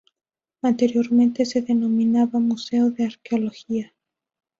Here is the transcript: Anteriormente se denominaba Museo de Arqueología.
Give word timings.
Anteriormente 0.63 1.45
se 1.45 1.61
denominaba 1.61 2.39
Museo 2.39 2.89
de 2.89 3.05
Arqueología. 3.05 3.93